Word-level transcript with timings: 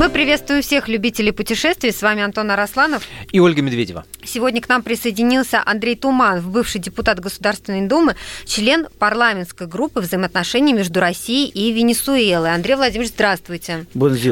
Мы 0.00 0.08
приветствуем 0.08 0.62
всех 0.62 0.88
любителей 0.88 1.30
путешествий. 1.30 1.92
С 1.92 2.00
вами 2.00 2.22
Антон 2.22 2.50
Арасланов. 2.50 3.06
И 3.32 3.38
Ольга 3.38 3.60
Медведева. 3.60 4.06
Сегодня 4.24 4.62
к 4.62 4.68
нам 4.70 4.82
присоединился 4.82 5.62
Андрей 5.62 5.94
Туманов, 5.94 6.46
бывший 6.46 6.80
депутат 6.80 7.20
Государственной 7.20 7.86
Думы, 7.86 8.16
член 8.46 8.86
парламентской 8.98 9.66
группы 9.66 10.00
взаимоотношений 10.00 10.72
между 10.72 11.00
Россией 11.00 11.50
и 11.50 11.70
Венесуэлой. 11.72 12.54
Андрей 12.54 12.76
Владимирович, 12.76 13.12
здравствуйте. 13.12 13.84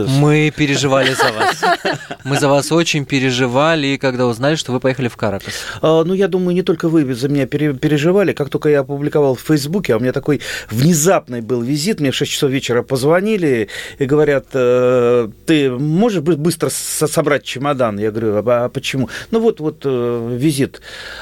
Мы 0.09 0.51
переживали 0.57 1.13
за 1.13 1.33
вас. 1.33 1.63
Мы 2.25 2.39
за 2.39 2.49
вас 2.49 2.73
очень 2.73 3.05
переживали, 3.05 3.99
когда 3.99 4.27
узнали, 4.27 4.55
что 4.55 4.73
вы 4.73 4.81
поехали 4.81 5.09
в 5.09 5.17
Каракас. 5.19 5.53
А, 5.83 6.03
ну, 6.03 6.15
я 6.15 6.29
думаю, 6.29 6.55
не 6.55 6.63
только 6.63 6.89
вы 6.89 7.15
за 7.15 7.29
меня 7.29 7.47
переживали. 7.47 8.33
Как 8.33 8.49
только 8.49 8.71
я 8.71 8.81
опубликовал 8.81 9.35
в 9.35 9.41
Фейсбуке, 9.43 9.93
а 9.93 9.97
у 9.99 10.01
меня 10.01 10.13
такой 10.13 10.41
внезапный 10.71 11.43
был 11.43 11.61
визит, 11.61 12.01
мне 12.01 12.11
в 12.11 12.15
6 12.15 12.31
часов 12.33 12.51
вечера 12.51 12.83
позвонили 12.83 13.69
и 13.99 14.07
говорят, 14.07 14.47
«Э, 14.55 15.29
ты 15.59 15.71
можешь 15.71 16.21
быстро 16.21 16.69
собрать 16.71 17.45
чемодан? 17.45 17.99
Я 17.99 18.11
говорю, 18.11 18.37
а, 18.37 18.65
а 18.65 18.69
почему? 18.69 19.09
Ну 19.31 19.41
вот, 19.41 19.61
вот 19.61 19.83
э, 19.85 20.37
визит. 20.37 20.81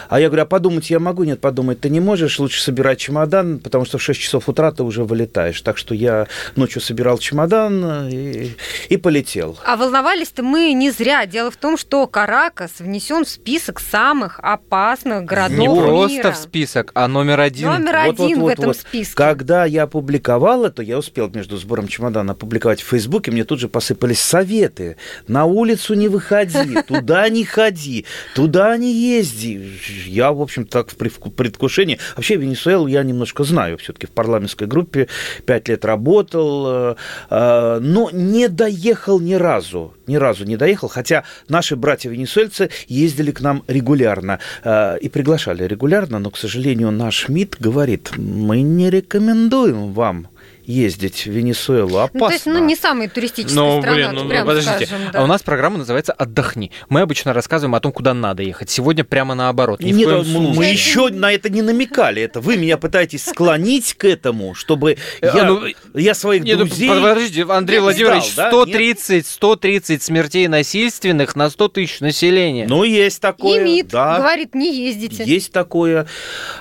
А 0.08 0.20
я 0.20 0.26
говорю, 0.28 0.42
а 0.42 0.46
подумать 0.46 0.90
я 0.90 0.98
могу? 0.98 1.24
Нет, 1.24 1.40
подумать 1.40 1.80
ты 1.80 1.88
не 1.88 2.00
можешь, 2.00 2.38
лучше 2.38 2.62
собирать 2.62 2.98
чемодан, 2.98 3.58
потому 3.58 3.84
что 3.84 3.98
в 3.98 4.02
6 4.02 4.20
часов 4.20 4.48
утра 4.48 4.72
ты 4.72 4.82
уже 4.82 5.04
вылетаешь. 5.04 5.60
Так 5.62 5.78
что 5.78 5.94
я 5.94 6.26
ночью 6.54 6.82
собирал 6.82 7.18
чемодан 7.18 8.08
и, 8.08 8.50
и 8.88 8.96
полетел. 8.96 9.58
А 9.64 9.76
волновались-то 9.76 10.42
мы 10.42 10.72
не 10.72 10.90
зря. 10.90 11.24
Дело 11.26 11.50
в 11.50 11.56
том, 11.56 11.78
что 11.78 12.06
Каракас 12.06 12.72
внесен 12.78 13.24
в 13.24 13.28
список 13.28 13.80
самых 13.80 14.38
опасных 14.40 15.24
городов 15.24 15.58
Не 15.58 15.68
мира. 15.68 15.86
просто 15.86 16.32
в 16.32 16.36
список, 16.36 16.90
а 16.94 17.08
номер 17.08 17.40
один. 17.40 17.68
Номер 17.68 17.96
вот, 18.04 18.20
один 18.20 18.40
вот, 18.40 18.42
вот, 18.42 18.48
в 18.48 18.52
этом 18.52 18.64
вот. 18.66 18.76
списке. 18.76 19.14
Когда 19.14 19.64
я 19.64 19.84
опубликовал 19.84 20.64
это, 20.64 20.82
я 20.82 20.98
успел 20.98 21.30
между 21.30 21.56
сбором 21.56 21.88
чемодана 21.88 22.32
опубликовать 22.32 22.82
в 22.82 22.86
Фейсбуке, 22.86 23.30
мне 23.30 23.44
тут 23.44 23.60
же 23.60 23.68
посыпались 23.68 24.25
советы. 24.26 24.96
На 25.28 25.44
улицу 25.44 25.94
не 25.94 26.08
выходи, 26.08 26.82
туда 26.86 27.28
не 27.28 27.44
ходи, 27.44 28.04
туда 28.34 28.76
не 28.76 28.92
езди. 28.92 29.78
Я, 30.06 30.32
в 30.32 30.42
общем, 30.42 30.66
так 30.66 30.90
в 30.90 30.96
предвкушении. 30.96 31.98
Вообще, 32.16 32.36
Венесуэлу 32.36 32.86
я 32.86 33.02
немножко 33.02 33.44
знаю. 33.44 33.78
Все-таки 33.78 34.06
в 34.06 34.10
парламентской 34.10 34.66
группе 34.66 35.08
пять 35.46 35.68
лет 35.68 35.84
работал, 35.84 36.66
э, 36.68 36.96
э, 37.30 37.78
но 37.80 38.10
не 38.12 38.48
доехал 38.48 39.20
ни 39.20 39.34
разу. 39.34 39.95
Ни 40.06 40.16
разу 40.16 40.44
не 40.44 40.56
доехал, 40.56 40.88
хотя 40.88 41.24
наши 41.48 41.76
братья-венесуэльцы 41.76 42.70
ездили 42.88 43.30
к 43.30 43.40
нам 43.40 43.64
регулярно 43.66 44.38
э, 44.64 44.98
и 44.98 45.08
приглашали 45.08 45.64
регулярно, 45.64 46.18
но, 46.18 46.30
к 46.30 46.36
сожалению, 46.36 46.90
наш 46.90 47.28
МИД 47.28 47.56
говорит, 47.58 48.16
мы 48.16 48.62
не 48.62 48.90
рекомендуем 48.90 49.92
вам 49.92 50.28
ездить 50.66 51.26
в 51.26 51.30
Венесуэлу. 51.30 51.98
Опасно. 51.98 52.18
Ну, 52.18 52.26
то 52.26 52.32
есть, 52.32 52.46
ну, 52.46 52.58
не 52.58 52.76
самая 52.76 53.08
туристическая 53.08 53.62
ну, 53.62 53.80
страна, 53.80 53.96
блин, 53.96 54.10
ну, 54.14 54.28
прямо 54.28 54.46
подождите. 54.46 54.86
Скажем, 54.86 55.10
да. 55.12 55.20
А 55.20 55.24
у 55.24 55.26
нас 55.26 55.42
программа 55.42 55.78
называется 55.78 56.12
«Отдохни». 56.12 56.72
Мы 56.88 57.00
обычно 57.00 57.32
рассказываем 57.32 57.74
о 57.76 57.80
том, 57.80 57.92
куда 57.92 58.14
надо 58.14 58.42
ехать. 58.42 58.68
Сегодня 58.68 59.04
прямо 59.04 59.34
наоборот. 59.34 59.80
Ни 59.80 59.92
Нет, 59.92 60.26
мы, 60.26 60.54
мы 60.54 60.66
еще 60.66 61.08
на 61.08 61.32
это 61.32 61.48
не 61.48 61.62
намекали. 61.62 62.22
Это 62.22 62.40
вы 62.40 62.56
меня 62.56 62.76
пытаетесь 62.78 63.24
склонить 63.24 63.94
к 63.94 64.04
этому, 64.04 64.54
чтобы 64.54 64.96
э, 65.20 65.30
я, 65.34 65.44
ну, 65.44 65.62
я 65.94 66.14
своих 66.14 66.42
нет, 66.42 66.58
ну, 66.58 66.66
друзей... 66.66 66.88
Подождите, 66.88 67.46
Андрей 67.48 67.78
Владимирович, 67.78 68.24
стал, 68.24 68.66
130, 68.66 69.95
да? 69.96 70.00
130 70.00 70.02
смертей 70.02 70.48
насильственных 70.48 71.36
на 71.36 71.50
100 71.50 71.68
тысяч 71.68 72.00
населения. 72.00 72.66
Ну, 72.68 72.84
есть 72.84 73.20
такое. 73.20 73.60
И 73.60 73.64
МИД 73.64 73.88
да. 73.88 74.18
говорит, 74.18 74.54
не 74.54 74.86
ездите. 74.86 75.24
Есть 75.24 75.52
такое. 75.52 76.06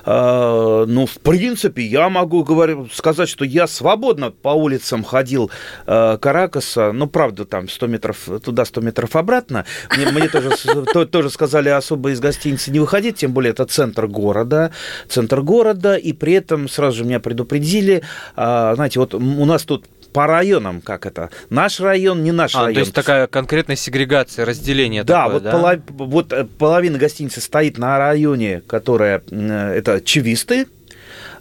А, 0.05 0.85
ну, 0.85 1.05
в 1.05 1.17
принципе, 1.19 1.83
я 1.83 2.09
могу 2.09 2.43
говорить, 2.43 2.93
сказать, 2.93 3.29
что 3.29 3.45
я 3.45 3.67
свободно 3.67 4.31
по 4.31 4.49
улицам 4.49 5.03
ходил 5.03 5.51
э, 5.85 6.17
Каракаса, 6.21 6.91
ну, 6.91 7.07
правда, 7.07 7.45
там 7.45 7.69
100 7.69 7.87
метров 7.87 8.29
туда, 8.43 8.65
100 8.65 8.81
метров 8.81 9.15
обратно. 9.15 9.65
Мне, 9.95 10.07
мне 10.11 10.29
тоже, 10.29 10.51
то, 10.93 11.05
тоже 11.05 11.29
сказали 11.29 11.69
особо 11.69 12.11
из 12.11 12.19
гостиницы 12.19 12.71
не 12.71 12.79
выходить, 12.79 13.17
тем 13.17 13.33
более 13.33 13.51
это 13.51 13.65
центр 13.65 14.07
города, 14.07 14.71
центр 15.07 15.41
города, 15.41 15.95
и 15.95 16.13
при 16.13 16.33
этом 16.33 16.67
сразу 16.69 16.97
же 16.97 17.05
меня 17.05 17.19
предупредили, 17.19 18.03
э, 18.35 18.71
знаете, 18.75 18.99
вот 18.99 19.13
у 19.13 19.45
нас 19.45 19.63
тут 19.63 19.85
по 20.15 20.27
районам, 20.27 20.79
как 20.79 21.05
это? 21.05 21.29
Наш 21.49 21.81
район, 21.81 22.23
не 22.23 22.31
наш 22.31 22.55
а, 22.55 22.61
район. 22.61 22.75
То 22.75 22.79
есть 22.79 22.93
такая 22.93 23.27
конкретная 23.27 23.75
сегрегация, 23.75 24.45
разделение 24.45 25.03
да, 25.03 25.23
такое, 25.25 25.33
вот 25.33 25.43
да? 25.43 25.51
Полов, 25.51 25.79
вот 25.89 26.31
э, 26.31 26.45
половина 26.45 26.97
гостиницы 26.97 27.41
стоит 27.41 27.77
на 27.77 27.97
районе, 27.97 28.61
которая 28.65 29.21
э, 29.29 29.73
это 29.75 29.99
чевисты, 29.99 30.67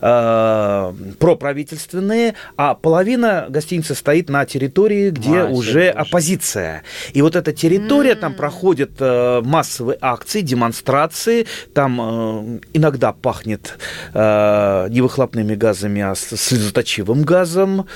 э, 0.04 0.92
проправительственные, 1.18 2.34
а 2.56 2.74
половина 2.74 3.46
гостиницы 3.48 3.94
стоит 3.94 4.28
на 4.28 4.44
территории, 4.44 5.10
где 5.10 5.40
а, 5.40 5.46
уже 5.46 5.88
оппозиция. 5.88 6.82
И 7.12 7.22
вот 7.22 7.36
эта 7.36 7.52
территория, 7.52 8.12
mm-hmm. 8.12 8.20
там 8.20 8.34
проходят 8.34 8.90
э, 8.98 9.40
массовые 9.42 9.96
акции, 10.00 10.42
демонстрации, 10.42 11.46
там 11.72 12.00
э, 12.00 12.60
иногда 12.74 13.12
пахнет 13.12 13.78
э, 14.12 14.88
не 14.90 15.00
выхлопными 15.00 15.54
газами, 15.54 16.02
а 16.02 16.14
слезоточивым 16.14 17.22
газом, 17.22 17.86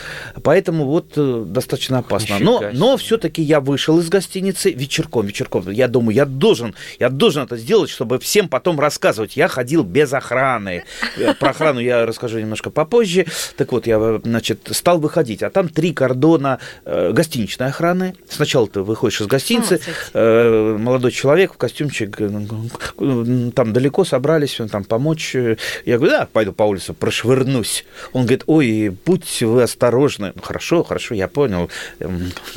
поэтому 0.42 0.86
вот 0.86 1.12
э, 1.16 1.44
достаточно 1.46 1.98
опасно. 1.98 2.38
Но, 2.40 2.64
но 2.72 2.96
все-таки 2.96 3.42
я 3.42 3.60
вышел 3.60 3.98
из 3.98 4.08
гостиницы 4.08 4.70
вечерком, 4.70 5.26
вечерком. 5.26 5.68
Я 5.70 5.88
думаю, 5.88 6.14
я 6.14 6.24
должен, 6.24 6.74
я 6.98 7.10
должен 7.10 7.44
это 7.44 7.56
сделать, 7.58 7.90
чтобы 7.90 8.18
всем 8.18 8.48
потом 8.48 8.80
рассказывать. 8.80 9.36
Я 9.36 9.48
ходил 9.48 9.82
без 9.82 10.12
охраны. 10.14 10.84
Э, 11.18 11.34
про 11.34 11.50
охрану 11.50 11.80
я 11.80 11.97
расскажу 12.06 12.38
немножко 12.38 12.70
попозже. 12.70 13.26
Так 13.56 13.72
вот, 13.72 13.86
я, 13.86 14.20
значит, 14.22 14.68
стал 14.70 14.98
выходить, 14.98 15.42
а 15.42 15.50
там 15.50 15.68
три 15.68 15.92
кордона 15.92 16.58
э, 16.84 17.12
гостиничной 17.12 17.68
охраны. 17.68 18.14
Сначала 18.28 18.66
ты 18.66 18.80
выходишь 18.80 19.20
из 19.20 19.26
гостиницы, 19.26 19.80
э, 20.12 20.76
молодой 20.78 21.10
человек 21.12 21.54
в 21.54 21.56
костюмчик, 21.56 22.20
э, 22.20 23.50
там 23.54 23.72
далеко 23.72 24.04
собрались, 24.04 24.60
там 24.70 24.84
помочь. 24.84 25.34
Я 25.34 25.98
говорю, 25.98 26.12
да, 26.12 26.28
пойду 26.32 26.52
по 26.52 26.64
улице, 26.64 26.92
прошвырнусь. 26.92 27.84
Он 28.12 28.22
говорит, 28.22 28.44
ой, 28.46 28.96
будьте 29.04 29.46
вы 29.46 29.62
осторожны. 29.62 30.32
Ну, 30.34 30.42
хорошо, 30.42 30.82
хорошо, 30.84 31.14
я 31.14 31.28
понял. 31.28 31.70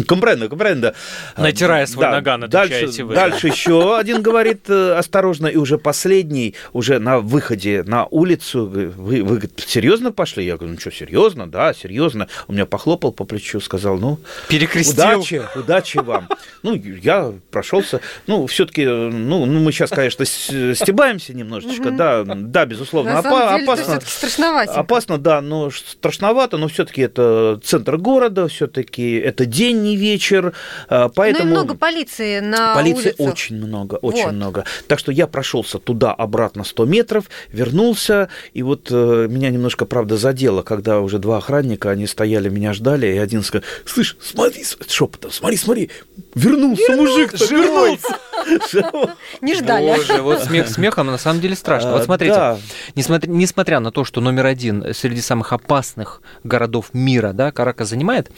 Компрендо, 0.07 0.49
компрендо. 0.49 0.93
Натирая 1.37 1.85
свой 1.85 2.05
да, 2.05 2.11
наган, 2.11 2.49
дальше, 2.49 3.03
вы. 3.03 3.15
Дальше 3.15 3.47
еще 3.47 3.97
один 3.97 4.21
говорит, 4.21 4.69
осторожно, 4.69 5.47
и 5.47 5.57
уже 5.57 5.77
последний, 5.77 6.55
уже 6.73 6.99
на 6.99 7.19
выходе 7.19 7.83
на 7.83 8.05
улицу, 8.05 8.65
вы, 8.65 9.30
вы 9.31 9.37
говорит, 9.37 9.63
серьезно 9.65 10.11
пошли? 10.11 10.45
Я 10.45 10.57
говорю, 10.57 10.73
ну 10.73 10.79
что, 10.79 10.91
серьезно? 10.91 11.49
Да, 11.49 11.73
серьезно. 11.73 12.27
Он 12.47 12.55
меня 12.55 12.65
похлопал 12.65 13.13
по 13.13 13.23
плечу, 13.23 13.61
сказал, 13.61 13.97
ну, 13.97 14.19
Перекрестил. 14.49 14.93
удачи, 14.93 15.41
удачи 15.55 15.97
вам. 15.99 16.27
Ну, 16.63 16.75
я 16.75 17.33
прошелся. 17.49 18.01
Ну, 18.27 18.45
все-таки, 18.47 18.85
ну, 18.85 19.45
ну, 19.45 19.59
мы 19.59 19.71
сейчас, 19.71 19.89
конечно, 19.89 20.25
стебаемся 20.25 21.33
немножечко, 21.33 21.91
да, 21.91 22.23
да, 22.25 22.65
безусловно, 22.65 23.11
опа- 23.11 23.63
опасно. 23.63 24.01
страшновато. 24.01 24.73
Опасно, 24.73 25.17
да, 25.17 25.41
но 25.41 25.71
страшновато, 25.71 26.57
но 26.57 26.67
все-таки 26.67 27.01
это 27.01 27.59
центр 27.63 27.97
города, 27.97 28.49
все-таки 28.49 29.13
это 29.13 29.45
день, 29.45 29.81
не 29.81 29.95
вечер, 29.95 30.53
а, 30.89 31.07
поэтому... 31.07 31.45
Ну 31.45 31.51
и 31.51 31.53
много 31.53 31.75
полиции 31.75 32.39
на 32.41 32.75
Полиции 32.75 33.15
очень 33.17 33.55
много, 33.55 33.95
очень 33.95 34.31
много. 34.31 34.65
Так 34.87 34.99
что 34.99 35.11
я 35.11 35.27
прошелся 35.27 35.79
туда-обратно 35.79 36.65
100 36.65 36.85
метров, 36.85 37.29
вернулся, 37.49 38.27
и 38.53 38.61
вот 38.61 38.89
э, 38.91 39.10
меня 39.29 39.49
немножко, 39.49 39.85
правда, 39.85 40.17
задело, 40.17 40.61
когда 40.61 40.99
уже 40.99 41.19
два 41.19 41.37
охранника, 41.37 41.89
они 41.91 42.07
стояли, 42.07 42.49
меня 42.49 42.73
ждали, 42.73 43.07
и 43.07 43.17
один 43.17 43.43
сказал, 43.43 43.65
слышь, 43.85 44.17
смотри, 44.21 44.63
шепотом, 44.87 45.31
смотри, 45.31 45.57
смотри, 45.57 45.89
вернулся 46.35 46.95
мужик 46.95 47.33
вернулся. 47.33 48.17
Не 49.41 49.55
ждали. 49.55 49.95
Боже, 49.95 50.21
вот 50.21 50.43
смех 50.43 50.67
смехом, 50.67 51.07
на 51.07 51.17
самом 51.17 51.41
деле 51.41 51.55
страшно. 51.55 51.91
Вот 51.91 52.01
а, 52.01 52.05
смотрите, 52.05 52.57
несмотря, 52.95 53.29
несмотря 53.29 53.79
на 53.79 53.91
то, 53.91 54.03
что 54.03 54.21
номер 54.21 54.47
один 54.47 54.93
среди 54.93 55.21
самых 55.21 55.53
опасных 55.53 56.21
городов 56.43 56.89
мира, 56.93 57.33
да, 57.33 57.51
Карака 57.51 57.85
занимает, 57.85 58.31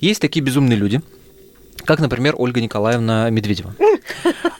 есть 0.00 0.20
такие 0.20 0.44
безумные 0.44 0.76
люди, 0.76 1.00
как, 1.84 2.00
например, 2.00 2.34
Ольга 2.36 2.60
Николаевна 2.60 3.30
Медведева. 3.30 3.74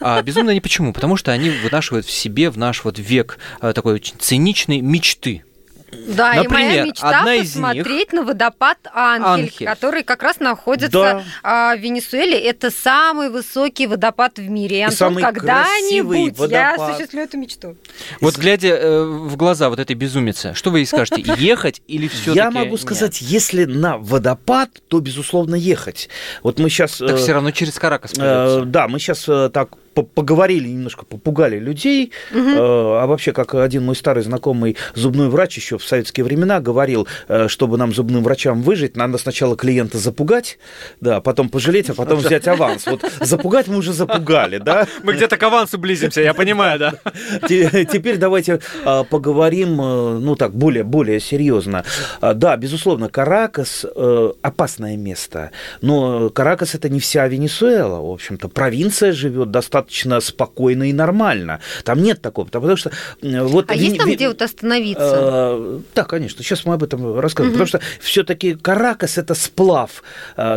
А 0.01 0.23
безумно 0.23 0.51
не 0.51 0.61
почему? 0.61 0.93
Потому 0.93 1.17
что 1.17 1.33
они 1.33 1.51
вынашивают 1.51 2.07
в 2.07 2.11
себе 2.11 2.51
в 2.51 2.59
наш 2.59 2.85
вот 2.85 2.99
век 2.99 3.39
э, 3.61 3.73
такой 3.73 3.95
очень 3.95 4.15
циничной 4.19 4.81
мечты. 4.81 5.45
Да, 5.93 6.35
Например, 6.35 6.45
и 6.45 6.49
моя 6.49 6.85
мечта 6.85 7.21
одна 7.21 7.39
посмотреть 7.39 8.13
них... 8.13 8.21
на 8.21 8.23
водопад 8.23 8.79
Анхель, 8.93 9.45
Анхель, 9.45 9.67
который 9.67 10.03
как 10.03 10.23
раз 10.23 10.41
находится 10.41 10.91
да. 10.91 11.25
А, 11.43 11.77
в 11.77 11.81
Венесуэле. 11.81 12.39
Это 12.39 12.71
самый 12.71 13.31
высокий 13.31 13.87
водопад 13.87 14.39
в 14.39 14.49
мире. 14.49 14.79
И, 14.79 14.83
Антон, 14.83 15.15
когда-нибудь 15.15 16.35
я 16.51 16.75
осуществлю 16.75 17.23
эту 17.23 17.39
мечту. 17.39 17.77
Вот 18.21 18.37
глядя 18.37 18.69
э, 18.69 19.05
в 19.05 19.37
глаза 19.37 19.69
вот 19.69 19.79
этой 19.79 19.95
безумицы, 19.95 20.55
что 20.55 20.71
вы 20.71 20.81
ей 20.81 20.87
скажете? 20.87 21.23
Ехать 21.39 21.83
или 21.87 22.09
все 22.09 22.35
Я 22.35 22.51
могу 22.51 22.77
сказать, 22.77 23.21
если 23.21 23.65
на 23.65 23.99
водопад, 23.99 24.71
то, 24.89 25.01
безусловно, 25.01 25.55
ехать. 25.55 26.09
Вот 26.43 26.59
мы 26.59 26.69
сейчас... 26.69 26.99
Так 26.99 27.17
все 27.17 27.33
равно 27.33 27.51
через 27.53 27.79
Каракас 27.79 28.13
э, 28.17 28.63
Да, 28.67 28.89
мы 28.89 28.99
сейчас 28.99 29.29
э, 29.29 29.51
так 29.53 29.71
поговорили 30.03 30.69
немножко, 30.69 31.05
попугали 31.05 31.59
людей. 31.59 32.13
Угу. 32.33 32.41
А 32.41 33.07
вообще, 33.07 33.33
как 33.33 33.55
один 33.55 33.85
мой 33.85 33.97
старый 33.97 34.23
знакомый 34.23 34.77
зубной 34.95 35.29
врач 35.29 35.57
еще 35.57 35.76
еще 35.77 35.79
в 35.79 35.89
советские 35.89 36.25
времена 36.25 36.61
говорил, 36.61 37.07
э, 37.29 37.49
чтобы 37.49 37.79
нам 37.79 37.95
зубным 37.95 38.23
врачам 38.23 38.63
выжить, 38.63 38.97
надо 38.97 39.19
сначала 39.19 39.57
клиента 39.57 39.99
запугать, 39.99 40.59
да, 41.01 41.21
потом 41.21 41.49
пожалеть, 41.49 41.91
а 41.91 41.95
потом 41.95 42.19
взять 42.19 42.49
аванс. 42.49 42.87
Вот 42.87 43.05
запугать 43.21 43.69
мы 43.69 43.77
уже 43.77 43.93
запугали, 43.93 44.59
да? 44.59 44.87
Мы 45.03 45.15
где-то 45.15 45.37
к 45.37 45.43
авансу 45.43 45.79
близимся, 45.79 46.21
я 46.21 46.35
понимаю, 46.35 46.79
да. 46.79 46.95
Теперь 47.49 48.17
давайте 48.17 48.61
а, 48.85 49.05
поговорим, 49.05 49.81
э, 49.81 50.19
ну 50.19 50.37
так, 50.37 50.55
более, 50.55 50.85
более 50.85 51.21
серьезно. 51.21 51.85
А, 52.21 52.35
да, 52.35 52.57
безусловно, 52.57 53.09
Каракас 53.09 53.85
э, 53.85 54.33
опасное 54.43 54.97
место, 54.97 55.51
но 55.81 56.31
Каракас 56.31 56.75
это 56.75 56.89
не 56.89 57.01
вся 57.01 57.27
Венесуэла, 57.29 58.01
в 58.01 58.11
общем-то. 58.11 58.49
Провинция 58.49 59.13
живет 59.13 59.51
достаточно 59.51 60.21
спокойно 60.21 60.89
и 60.91 60.93
нормально. 60.93 61.61
Там 61.85 62.03
нет 62.03 62.21
такого, 62.21 62.47
потому 62.47 62.77
что... 62.77 62.91
Вот, 63.23 63.71
а 63.71 63.75
есть 63.75 63.99
там 63.99 64.11
где 64.11 64.29
вот 64.29 64.43
остановиться? 64.43 65.57
Да, 65.95 66.05
конечно, 66.05 66.43
сейчас 66.43 66.65
мы 66.65 66.75
об 66.75 66.83
этом 66.83 67.19
расскажем. 67.19 67.53
Угу. 67.53 67.59
Потому 67.59 67.69
что 67.69 67.81
все-таки 68.01 68.55
Каракас 68.55 69.19
это 69.19 69.35
сплав, 69.35 70.03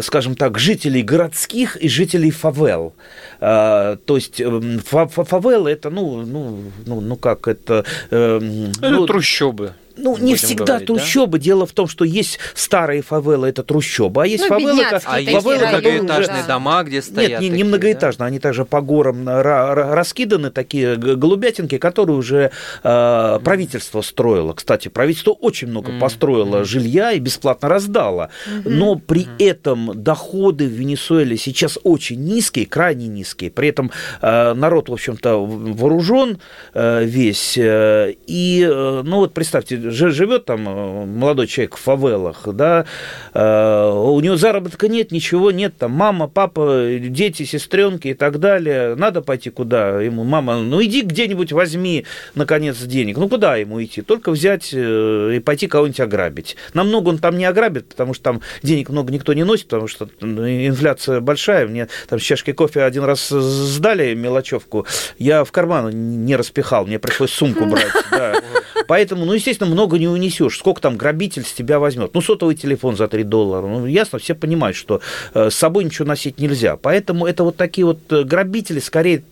скажем 0.01 0.35
так, 0.35 0.57
жителей 0.59 1.01
городских 1.01 1.75
и 1.77 1.89
жителей 1.89 2.31
фавел. 2.31 2.93
То 3.39 3.97
есть 4.07 4.41
эм, 4.41 4.79
фавел 4.79 5.67
это, 5.67 5.89
ну, 5.89 6.25
ну, 6.25 6.63
ну, 6.85 7.01
ну 7.01 7.15
как 7.15 7.47
это... 7.47 7.85
Э, 8.11 8.39
ну, 8.39 9.05
трущобы 9.05 9.73
ну, 9.99 10.17
не 10.17 10.35
всегда 10.35 10.65
говорить, 10.65 10.87
трущобы. 10.87 11.37
Да? 11.37 11.43
Дело 11.43 11.65
в 11.65 11.71
том, 11.71 11.87
что 11.87 12.05
есть 12.05 12.39
старые 12.53 13.01
фавелы, 13.01 13.47
это 13.47 13.63
трущобы, 13.63 14.23
а 14.23 14.25
есть 14.25 14.43
ну, 14.43 14.49
фавелы, 14.49 14.81
это, 14.81 14.97
а 14.97 14.99
фавелы, 14.99 15.31
есть 15.31 15.45
многоэтажные 15.45 16.39
уже... 16.39 16.47
дома, 16.47 16.83
где 16.83 17.01
стоят. 17.01 17.29
Нет, 17.29 17.41
не, 17.41 17.49
не 17.49 17.63
многоэтажные, 17.63 18.19
да? 18.19 18.25
они 18.25 18.39
также 18.39 18.65
по 18.65 18.81
горам 18.81 19.27
раскиданы, 19.27 20.51
такие 20.51 20.95
голубятинки, 20.95 21.77
которые 21.77 22.17
уже 22.17 22.51
э, 22.83 23.39
правительство 23.43 24.01
строило. 24.01 24.53
Кстати, 24.53 24.87
правительство 24.87 25.31
очень 25.31 25.67
много 25.67 25.91
mm-hmm. 25.91 25.99
построило 25.99 26.57
mm-hmm. 26.57 26.65
жилья 26.65 27.11
и 27.11 27.19
бесплатно 27.19 27.69
раздало. 27.69 28.29
Mm-hmm. 28.47 28.69
Но 28.69 28.95
при 28.95 29.23
mm-hmm. 29.23 29.45
этом 29.45 29.91
доходы 30.03 30.65
в 30.67 30.71
Венесуэле 30.71 31.37
сейчас 31.37 31.77
очень 31.83 32.23
низкие, 32.23 32.65
крайне 32.65 33.07
низкие. 33.07 33.51
При 33.51 33.69
этом 33.69 33.91
э, 34.21 34.53
народ, 34.53 34.89
в 34.89 34.93
общем-то, 34.93 35.37
вооружен 35.45 36.39
э, 36.73 37.03
весь. 37.03 37.57
Э, 37.57 38.13
и, 38.27 38.67
э, 38.69 39.01
ну 39.03 39.17
вот 39.17 39.33
представьте, 39.33 39.88
живет 39.89 40.45
там 40.45 40.67
э, 40.67 41.05
молодой 41.05 41.47
человек 41.47 41.75
в 41.75 41.79
фавелах, 41.79 42.47
да, 42.53 42.85
э, 43.33 43.91
у 43.91 44.19
него 44.19 44.35
заработка 44.35 44.87
нет, 44.87 45.11
ничего 45.11 45.51
нет, 45.51 45.77
там 45.77 45.91
мама, 45.91 46.27
папа, 46.27 46.87
дети, 46.99 47.43
сестренки 47.43 48.09
и 48.09 48.13
так 48.13 48.39
далее. 48.39 48.95
Надо 48.95 49.21
пойти 49.21 49.49
куда? 49.49 50.01
Ему 50.01 50.23
мама, 50.23 50.57
ну 50.59 50.83
иди 50.83 51.01
где-нибудь 51.01 51.51
возьми, 51.51 52.05
наконец, 52.35 52.77
денег. 52.81 53.17
Ну 53.17 53.29
куда 53.29 53.55
ему 53.55 53.83
идти? 53.83 54.01
Только 54.01 54.31
взять 54.31 54.69
э, 54.73 55.33
и 55.35 55.39
пойти 55.39 55.67
кого-нибудь 55.67 55.99
ограбить. 55.99 56.55
Намного 56.73 57.09
он 57.09 57.17
там 57.17 57.37
не 57.37 57.45
ограбит, 57.45 57.89
потому 57.89 58.13
что 58.13 58.23
там 58.23 58.41
денег 58.63 58.89
много 58.89 59.11
никто 59.11 59.33
не 59.33 59.43
носит, 59.43 59.65
потому 59.65 59.87
что 59.87 60.09
инфляция 60.21 61.19
большая. 61.19 61.67
Мне 61.67 61.87
там 62.07 62.19
с 62.19 62.23
чашкой 62.23 62.53
кофе 62.53 62.83
один 62.83 63.03
раз 63.03 63.29
сдали 63.29 64.13
мелочевку, 64.13 64.85
я 65.17 65.43
в 65.43 65.51
карман 65.51 66.25
не 66.25 66.35
распихал, 66.35 66.85
мне 66.85 66.99
пришлось 66.99 67.31
сумку 67.31 67.65
брать. 67.65 67.91
Да. 68.11 68.35
Поэтому, 68.89 69.23
ну, 69.23 69.33
естественно, 69.33 69.69
много 69.69 69.99
не 69.99 70.07
унесешь. 70.07 70.57
Сколько 70.57 70.81
там 70.81 70.97
грабитель 70.97 71.43
с 71.43 71.53
тебя 71.53 71.77
возьмет? 71.77 72.15
Ну, 72.15 72.21
сотовый 72.21 72.55
телефон 72.55 72.97
за 72.97 73.07
3 73.07 73.23
доллара. 73.23 73.67
Ну, 73.67 73.85
ясно, 73.85 74.17
все 74.17 74.33
понимают, 74.33 74.75
что 74.75 74.99
э, 75.35 75.51
с 75.51 75.55
собой 75.55 75.83
ничего 75.83 76.07
носить 76.07 76.39
нельзя. 76.39 76.75
Поэтому 76.75 77.27
это 77.27 77.43
вот 77.43 77.55
такие 77.55 77.85
вот 77.85 77.99
э, 78.09 78.23
грабители, 78.23 78.79
скорее, 78.79 79.23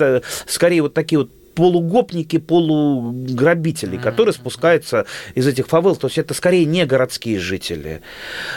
скорее 0.46 0.84
вот 0.84 0.94
такие 0.94 1.18
вот 1.18 1.32
полугопники, 1.58 2.38
полуграбители, 2.38 3.98
которые 3.98 4.32
спускаются 4.32 5.08
из 5.34 5.48
этих 5.48 5.68
фавел. 5.68 5.96
То 5.96 6.06
есть 6.06 6.20
это 6.20 6.36
скорее 6.36 6.66
не 6.66 6.86
городские 6.86 7.40
жители. 7.40 8.02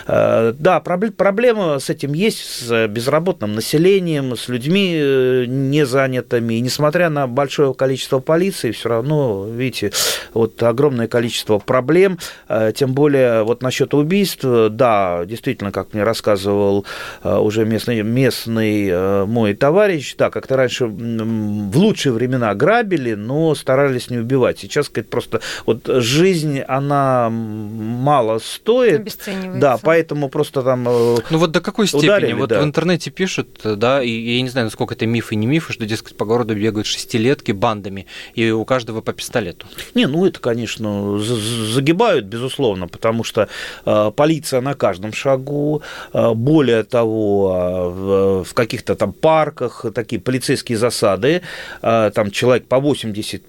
Э, 0.06 0.52
да, 0.52 0.80
проблема 0.80 1.78
с 1.78 1.88
этим 1.88 2.12
есть, 2.12 2.40
с 2.40 2.88
безработным 2.88 3.54
населением, 3.54 4.36
с 4.36 4.48
людьми 4.48 4.92
э, 4.94 5.44
незанятыми. 5.48 6.54
И 6.54 6.60
несмотря 6.60 7.08
на 7.08 7.26
большое 7.26 7.72
количество 7.72 8.18
полиции, 8.18 8.70
все 8.70 8.90
равно, 8.90 9.46
видите, 9.48 9.92
вот 10.34 10.62
огромное 10.62 11.08
количество 11.08 11.58
проблем. 11.58 12.18
Э, 12.50 12.72
тем 12.76 12.92
более 12.92 13.44
вот 13.44 13.62
насчет 13.62 13.94
убийств, 13.94 14.44
да, 14.44 15.24
действительно, 15.24 15.72
как 15.72 15.94
мне 15.94 16.04
рассказывал 16.04 16.84
уже 17.24 17.64
местный, 17.64 18.02
местный 18.02 19.24
мой 19.26 19.54
товарищ, 19.54 20.16
да, 20.18 20.28
как-то 20.28 20.56
раньше 20.56 20.84
в 20.84 21.78
лучшие 21.78 22.12
времена 22.12 22.54
грабили, 22.54 22.89
грабили, 22.90 23.14
но 23.14 23.54
старались 23.54 24.10
не 24.10 24.18
убивать. 24.18 24.58
Сейчас, 24.58 24.86
сказать, 24.86 25.08
просто 25.08 25.40
вот 25.66 25.86
жизнь, 25.86 26.60
она 26.60 27.28
мало 27.30 28.38
стоит. 28.38 29.04
Да, 29.58 29.78
поэтому 29.82 30.28
просто 30.28 30.62
там 30.62 30.86
э, 30.88 31.16
Ну 31.30 31.38
вот 31.38 31.50
до 31.52 31.60
какой 31.60 31.86
степени? 31.86 32.06
Ударили, 32.06 32.32
вот 32.32 32.48
да. 32.48 32.60
в 32.60 32.64
интернете 32.64 33.10
пишут, 33.10 33.48
да, 33.64 34.02
и 34.02 34.10
я 34.10 34.42
не 34.42 34.48
знаю, 34.48 34.66
насколько 34.66 34.94
это 34.94 35.06
миф 35.06 35.32
и 35.32 35.36
не 35.36 35.46
миф, 35.46 35.68
что, 35.70 35.86
дескать, 35.86 36.16
по 36.16 36.24
городу 36.24 36.54
бегают 36.54 36.86
шестилетки 36.86 37.52
бандами, 37.52 38.06
и 38.34 38.50
у 38.50 38.64
каждого 38.64 39.00
по 39.00 39.12
пистолету. 39.12 39.66
Не, 39.94 40.06
ну 40.06 40.26
это, 40.26 40.40
конечно, 40.40 41.18
загибают, 41.18 42.26
безусловно, 42.26 42.88
потому 42.88 43.24
что 43.24 43.48
э, 43.86 44.12
полиция 44.14 44.60
на 44.60 44.74
каждом 44.74 45.12
шагу, 45.12 45.82
э, 46.12 46.32
более 46.34 46.82
того, 46.82 48.44
в 48.44 48.54
каких-то 48.54 48.94
там 48.94 49.12
парках 49.12 49.84
такие 49.94 50.20
полицейские 50.20 50.78
засады, 50.78 51.42
там 51.80 52.30
человек 52.30 52.66
по 52.66 52.79
80 52.80 53.48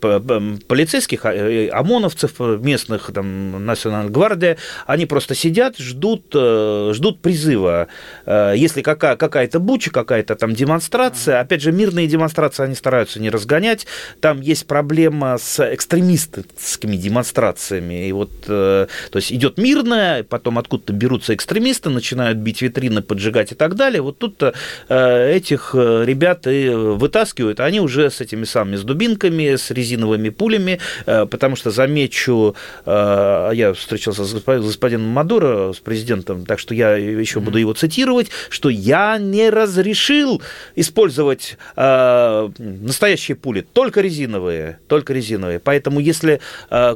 полицейских, 0.67 1.25
а, 1.25 1.33
э, 1.33 1.69
ОМОНовцев, 1.69 2.33
э, 2.39 2.57
местных, 2.61 3.11
там, 3.13 3.65
Национальной 3.65 4.11
гвардии, 4.11 4.57
они 4.85 5.05
просто 5.05 5.35
сидят, 5.35 5.77
ждут, 5.77 6.25
э, 6.33 6.91
ждут 6.93 7.21
призыва. 7.21 7.87
Если 8.27 8.81
какая- 8.81 9.15
какая-то 9.15 9.59
буча, 9.59 9.91
какая-то 9.91 10.35
там 10.35 10.53
демонстрация, 10.53 11.39
опять 11.39 11.61
же, 11.61 11.71
мирные 11.71 12.07
демонстрации 12.07 12.63
они 12.63 12.75
стараются 12.75 13.19
не 13.19 13.29
разгонять, 13.29 13.87
там 14.19 14.41
есть 14.41 14.67
проблема 14.67 15.37
с 15.37 15.59
экстремистскими 15.73 16.95
демонстрациями, 16.95 18.07
и 18.07 18.11
вот, 18.11 18.29
то 18.45 18.87
есть 19.13 19.31
идет 19.31 19.57
мирная, 19.57 20.23
потом 20.23 20.57
откуда-то 20.57 20.93
берутся 20.93 21.33
экстремисты, 21.33 21.89
начинают 21.89 22.37
бить 22.37 22.61
витрины, 22.61 23.01
поджигать 23.01 23.51
и 23.51 23.55
так 23.55 23.75
далее, 23.75 24.01
вот 24.01 24.17
тут 24.17 24.41
этих 24.89 25.71
ребят 25.73 26.47
и 26.47 26.69
вытаскивают, 26.69 27.59
они 27.59 27.79
уже 27.79 28.09
с 28.09 28.21
этими 28.21 28.43
самыми 28.43 28.75
с 28.75 28.83
дубинками 28.83 29.20
дубинками, 29.21 29.55
с 29.55 29.71
резиновыми 29.71 30.29
пулями, 30.29 30.79
э, 31.05 31.25
потому 31.25 31.55
что, 31.55 31.71
замечу, 31.71 32.55
э, 32.85 33.51
я 33.53 33.73
встречался 33.73 34.23
с 34.23 34.33
господином 34.33 35.07
Мадуро, 35.07 35.73
с 35.73 35.79
президентом, 35.79 36.45
так 36.45 36.59
что 36.59 36.73
я 36.73 36.95
еще 36.95 37.39
буду 37.39 37.57
его 37.57 37.73
цитировать, 37.73 38.29
что 38.49 38.69
я 38.69 39.17
не 39.17 39.49
разрешил 39.49 40.41
использовать 40.75 41.57
э, 41.75 42.49
настоящие 42.57 43.35
пули, 43.35 43.65
только 43.73 44.01
резиновые, 44.01 44.79
только 44.87 45.13
резиновые. 45.13 45.59
Поэтому 45.59 45.99
если, 45.99 46.39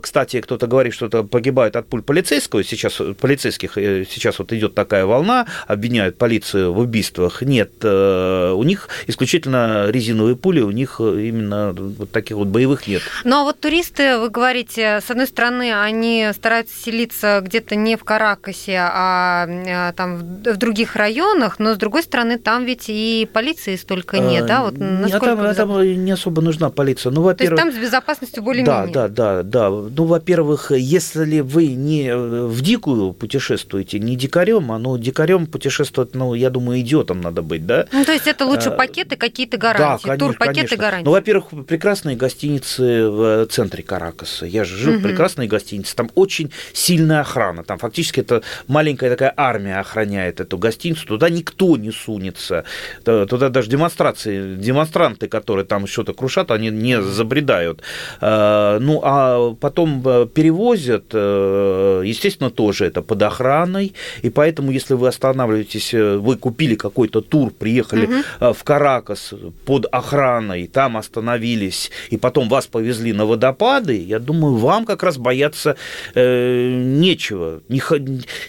кстати, 0.01 0.41
кто-то 0.41 0.67
говорит, 0.67 0.93
что 0.93 1.05
это 1.05 1.23
погибает 1.23 1.75
от 1.75 1.87
пуль 1.87 2.01
полицейского, 2.01 2.63
сейчас 2.63 3.01
полицейских 3.19 3.73
сейчас 3.75 4.39
вот 4.39 4.53
идет 4.53 4.73
такая 4.75 5.05
волна, 5.05 5.45
обвиняют 5.67 6.17
полицию 6.17 6.73
в 6.73 6.79
убийствах, 6.79 7.41
нет, 7.41 7.83
у 7.83 8.63
них 8.63 8.89
исключительно 9.07 9.87
резиновые 9.89 10.35
пули, 10.35 10.61
у 10.61 10.71
них 10.71 10.99
именно 10.99 11.75
вот 12.05 12.11
таких 12.11 12.37
вот 12.37 12.47
боевых 12.47 12.87
нет. 12.87 13.01
Ну 13.23 13.41
а 13.41 13.43
вот 13.43 13.59
туристы, 13.59 14.17
вы 14.17 14.29
говорите, 14.29 15.01
с 15.05 15.09
одной 15.09 15.27
стороны, 15.27 15.73
они 15.73 16.29
стараются 16.33 16.75
селиться 16.75 17.41
где-то 17.43 17.75
не 17.75 17.95
в 17.95 18.03
Каракасе, 18.03 18.77
а, 18.79 19.47
а 19.47 19.91
там 19.93 20.17
в 20.17 20.57
других 20.57 20.95
районах, 20.95 21.59
но 21.59 21.73
с 21.73 21.77
другой 21.77 22.03
стороны, 22.03 22.37
там 22.37 22.65
ведь 22.65 22.85
и 22.87 23.27
полиции 23.31 23.75
столько 23.75 24.19
нет, 24.19 24.43
а, 24.43 24.47
да? 24.47 24.63
Вот 24.63 24.77
насколько 24.77 25.53
там, 25.53 25.69
там 25.69 26.05
не 26.05 26.11
особо 26.11 26.41
нужна 26.41 26.69
полиция. 26.69 27.11
Ну, 27.11 27.21
во-первых, 27.21 27.59
То 27.59 27.65
есть 27.65 27.75
там 27.75 27.81
с 27.81 27.85
безопасностью 27.85 28.43
более-менее? 28.43 28.93
Да, 28.93 29.07
да, 29.07 29.43
да, 29.43 29.69
да. 29.69 29.69
Ну, 29.69 30.05
во-первых, 30.05 30.71
если 30.71 31.39
вы 31.39 31.67
не 31.67 32.15
в 32.15 32.61
дикую 32.61 33.13
путешествуете, 33.13 33.99
не 33.99 34.15
дикарем, 34.15 34.71
а 34.71 34.79
ну 34.79 34.97
дикарем 34.97 35.47
путешествовать, 35.47 36.15
ну, 36.15 36.33
я 36.33 36.49
думаю, 36.49 36.81
идиотом 36.81 37.21
надо 37.21 37.41
быть, 37.41 37.65
да? 37.65 37.87
Ну, 37.91 38.05
то 38.05 38.11
есть 38.11 38.27
это 38.27 38.45
лучше 38.45 38.69
а, 38.69 38.71
пакеты, 38.71 39.15
какие-то 39.15 39.57
гарантии, 39.57 40.07
да, 40.07 40.17
тур-пакеты 40.17 40.75
гарантии. 40.75 41.05
Ну, 41.05 41.11
во-первых, 41.11 41.45
прекрасно 41.67 41.94
прекрасные 41.95 42.17
гостиницы 42.17 43.09
в 43.09 43.45
центре 43.45 43.81
Каракаса. 43.81 44.45
Я 44.45 44.65
же 44.65 44.75
жил 44.75 44.93
угу. 44.95 44.99
в 44.99 45.03
прекрасной 45.03 45.47
гостинице. 45.47 45.95
Там 45.95 46.11
очень 46.15 46.51
сильная 46.73 47.21
охрана. 47.21 47.63
Там 47.63 47.77
фактически 47.77 48.19
это 48.19 48.41
маленькая 48.67 49.09
такая 49.09 49.33
армия 49.37 49.79
охраняет 49.79 50.41
эту 50.41 50.57
гостиницу. 50.57 51.07
Туда 51.07 51.29
никто 51.29 51.77
не 51.77 51.91
сунется. 51.91 52.65
Туда 53.05 53.47
даже 53.47 53.69
демонстрации, 53.69 54.55
демонстранты, 54.55 55.29
которые 55.29 55.65
там 55.65 55.87
что-то 55.87 56.13
крушат, 56.13 56.51
они 56.51 56.69
не 56.69 57.01
забредают. 57.01 57.81
А, 58.19 58.77
ну, 58.79 58.99
а 59.01 59.53
потом 59.53 60.01
э, 60.05 60.27
перевозят, 60.27 61.05
э, 61.13 62.01
естественно, 62.05 62.49
тоже 62.49 62.87
это 62.87 63.01
под 63.01 63.21
охраной. 63.21 63.93
И 64.21 64.29
поэтому, 64.29 64.71
если 64.71 64.95
вы 64.95 65.07
останавливаетесь, 65.07 65.93
э, 65.93 66.17
вы 66.17 66.35
купили 66.35 66.75
какой-то 66.75 67.21
тур, 67.21 67.51
приехали 67.51 68.05
угу. 68.05 68.53
в 68.53 68.63
Каракас 68.65 69.33
под 69.65 69.85
охраной, 69.91 70.67
там 70.67 70.97
остановились, 70.97 71.84
напились, 71.85 71.91
и 72.09 72.17
потом 72.17 72.49
вас 72.49 72.67
повезли 72.67 73.13
на 73.13 73.25
водопады, 73.25 73.97
я 74.03 74.19
думаю, 74.19 74.55
вам 74.55 74.85
как 74.85 75.03
раз 75.03 75.17
бояться 75.17 75.75
э, 76.13 76.69
нечего. 76.69 77.61
Не, 77.69 77.81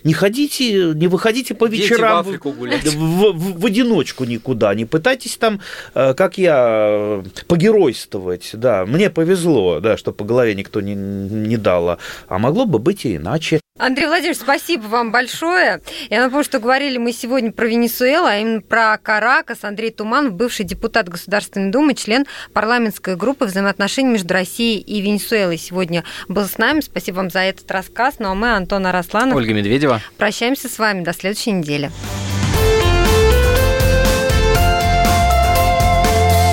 не 0.05 0.12
ходите, 0.12 0.93
не 0.95 1.09
выходите 1.09 1.55
по 1.55 1.66
вечерам 1.66 2.25
в, 2.25 2.38
в, 2.40 3.33
в, 3.33 3.61
в 3.61 3.66
одиночку 3.66 4.25
никуда, 4.25 4.75
не 4.75 4.85
пытайтесь 4.85 5.37
там, 5.37 5.61
э, 5.95 6.14
как 6.14 6.38
я, 6.38 7.23
погеройствовать. 7.47 8.50
Да, 8.55 8.87
мне 8.87 9.11
повезло, 9.11 9.81
да, 9.81 9.97
что 9.97 10.12
по 10.12 10.25
голове 10.25 10.55
никто 10.55 10.81
не, 10.81 10.95
не 10.95 11.57
дал, 11.57 11.99
а 12.28 12.38
могло 12.38 12.66
бы 12.66 12.78
быть 12.78 13.05
и 13.05 13.16
иначе. 13.16 13.61
Андрей 13.78 14.07
Владимирович, 14.07 14.38
спасибо 14.38 14.87
вам 14.87 15.12
большое. 15.12 15.83
Я 16.09 16.23
напомню, 16.23 16.45
что 16.45 16.61
говорили 16.61 16.97
мы 16.97 17.12
сегодня 17.12 17.52
про 17.52 17.66
Венесуэлу, 17.66 18.25
а 18.25 18.38
именно 18.38 18.62
про 18.62 18.97
Каракас. 18.97 19.64
Андрей 19.64 19.90
Туманов, 19.90 20.33
бывший 20.33 20.64
депутат 20.64 21.11
Государственной 21.11 21.71
Думы, 21.71 21.93
член 21.93 22.25
парламентской 22.55 23.16
группы 23.26 23.47
взаимоотношений 23.47 24.11
между 24.11 24.33
Россией 24.35 24.78
и 24.78 25.00
Венесуэлой. 25.00 25.59
Сегодня 25.59 26.04
был 26.28 26.45
с 26.45 26.59
нами. 26.59 26.80
Спасибо 26.80 27.16
вам 27.16 27.30
за 27.30 27.40
этот 27.40 27.68
рассказ. 27.73 28.21
Ну 28.21 28.30
а 28.30 28.37
мы, 28.37 28.54
Антон 28.54 28.87
Арасланов. 28.87 29.35
Ольга 29.35 29.52
Медведева. 29.52 30.00
Прощаемся 30.16 30.68
с 30.68 30.78
вами. 30.78 31.02
До 31.02 31.12
следующей 31.12 31.50
недели. 31.50 31.90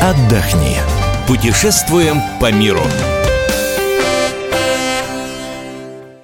Отдохни. 0.02 0.78
Путешествуем 1.28 2.20
по 2.42 2.52
миру. 2.52 2.82